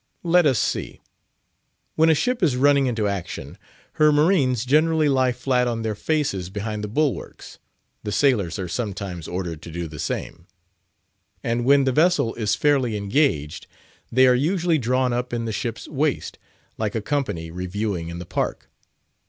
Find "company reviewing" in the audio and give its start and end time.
17.03-18.09